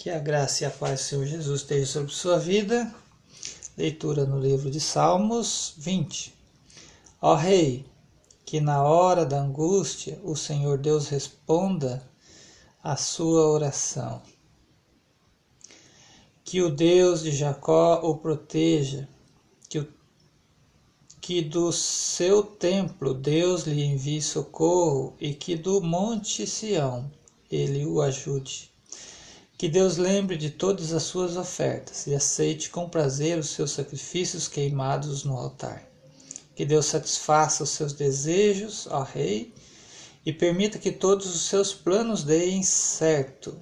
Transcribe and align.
Que 0.00 0.08
a 0.08 0.18
graça 0.18 0.64
e 0.64 0.66
a 0.66 0.70
paz 0.70 0.98
do 0.98 1.04
Senhor 1.04 1.26
Jesus 1.26 1.60
esteja 1.60 1.84
sobre 1.84 2.10
sua 2.10 2.38
vida. 2.38 2.90
Leitura 3.76 4.24
no 4.24 4.40
livro 4.40 4.70
de 4.70 4.80
Salmos 4.80 5.74
20. 5.76 6.34
Ó 7.20 7.34
Rei, 7.34 7.84
que 8.46 8.62
na 8.62 8.82
hora 8.82 9.26
da 9.26 9.38
angústia 9.38 10.18
o 10.24 10.34
Senhor 10.34 10.78
Deus 10.78 11.08
responda 11.08 12.02
a 12.82 12.96
sua 12.96 13.50
oração. 13.50 14.22
Que 16.44 16.62
o 16.62 16.70
Deus 16.70 17.22
de 17.22 17.32
Jacó 17.32 18.00
o 18.02 18.16
proteja, 18.16 19.06
que, 19.68 19.80
o, 19.80 19.88
que 21.20 21.42
do 21.42 21.70
seu 21.72 22.42
templo 22.42 23.12
Deus 23.12 23.64
lhe 23.64 23.84
envie 23.84 24.22
socorro 24.22 25.14
e 25.20 25.34
que 25.34 25.56
do 25.56 25.82
monte 25.82 26.46
Sião 26.46 27.12
ele 27.50 27.84
o 27.84 28.00
ajude. 28.00 28.70
Que 29.60 29.68
Deus 29.68 29.98
lembre 29.98 30.38
de 30.38 30.48
todas 30.48 30.90
as 30.90 31.02
suas 31.02 31.36
ofertas 31.36 32.06
e 32.06 32.14
aceite 32.14 32.70
com 32.70 32.88
prazer 32.88 33.38
os 33.38 33.50
seus 33.50 33.72
sacrifícios 33.72 34.48
queimados 34.48 35.22
no 35.22 35.36
altar. 35.36 35.86
Que 36.56 36.64
Deus 36.64 36.86
satisfaça 36.86 37.64
os 37.64 37.68
seus 37.68 37.92
desejos, 37.92 38.86
ó 38.86 39.02
Rei, 39.02 39.52
e 40.24 40.32
permita 40.32 40.78
que 40.78 40.90
todos 40.90 41.26
os 41.26 41.42
seus 41.42 41.74
planos 41.74 42.24
deem 42.24 42.62
certo. 42.62 43.54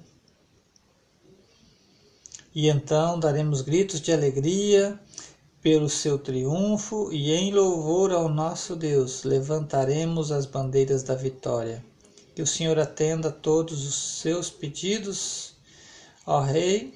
E 2.55 2.69
então 2.69 3.19
daremos 3.19 3.59
gritos 3.61 3.99
de 3.99 4.13
alegria 4.13 4.97
pelo 5.61 5.89
seu 5.89 6.17
triunfo 6.17 7.11
e 7.11 7.33
em 7.33 7.51
louvor 7.51 8.13
ao 8.13 8.29
nosso 8.29 8.73
Deus 8.73 9.25
levantaremos 9.25 10.31
as 10.31 10.45
bandeiras 10.45 11.03
da 11.03 11.13
vitória. 11.13 11.83
Que 12.33 12.41
o 12.41 12.47
Senhor 12.47 12.79
atenda 12.79 13.27
a 13.27 13.33
todos 13.33 13.85
os 13.85 14.21
seus 14.21 14.49
pedidos 14.49 15.58
Ó 16.31 16.41
Rei, 16.41 16.93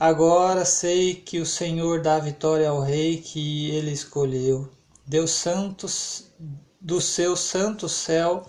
agora 0.00 0.64
sei 0.64 1.14
que 1.14 1.38
o 1.40 1.44
Senhor 1.44 2.00
dá 2.00 2.18
vitória 2.18 2.70
ao 2.70 2.80
Rei 2.80 3.18
que 3.18 3.70
ele 3.70 3.90
escolheu. 3.90 4.66
Deus 5.06 5.32
santos 5.32 6.30
do 6.80 6.98
seu 6.98 7.36
santo 7.36 7.86
céu, 7.86 8.46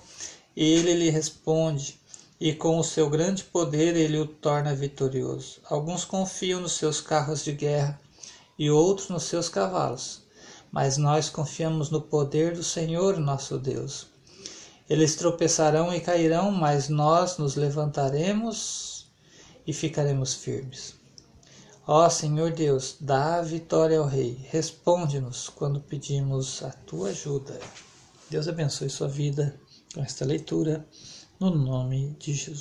ele 0.56 0.94
lhe 0.94 1.10
responde, 1.10 2.00
e 2.40 2.54
com 2.54 2.78
o 2.80 2.86
seu 2.86 3.10
grande 3.10 3.44
poder 3.44 3.98
ele 3.98 4.18
o 4.18 4.26
torna 4.26 4.74
vitorioso. 4.74 5.60
Alguns 5.70 6.06
confiam 6.06 6.62
nos 6.62 6.78
seus 6.78 7.02
carros 7.02 7.44
de 7.44 7.52
guerra 7.52 8.00
e 8.58 8.72
outros 8.72 9.10
nos 9.10 9.24
seus 9.24 9.50
cavalos, 9.50 10.22
mas 10.72 10.96
nós 10.96 11.28
confiamos 11.28 11.90
no 11.90 12.00
poder 12.00 12.54
do 12.54 12.64
Senhor 12.64 13.20
nosso 13.20 13.58
Deus. 13.58 14.08
Eles 14.90 15.18
tropeçarão 15.18 15.94
e 15.94 16.00
cairão, 16.00 16.50
mas 16.50 16.88
nós 16.88 17.38
nos 17.38 17.58
levantaremos 17.58 18.97
e 19.68 19.74
ficaremos 19.74 20.34
firmes. 20.34 20.96
Ó 21.86 22.10
Senhor 22.10 22.52
Deus, 22.52 22.98
dá 23.00 23.36
a 23.36 23.42
vitória 23.42 24.00
ao 24.00 24.08
Rei, 24.08 24.46
responde-nos 24.50 25.50
quando 25.50 25.80
pedimos 25.82 26.64
a 26.64 26.72
tua 26.72 27.10
ajuda. 27.10 27.60
Deus 28.30 28.48
abençoe 28.48 28.90
sua 28.90 29.08
vida 29.08 29.60
com 29.94 30.02
esta 30.02 30.26
leitura, 30.26 30.86
no 31.40 31.50
nome 31.50 32.16
de 32.20 32.34
Jesus. 32.34 32.56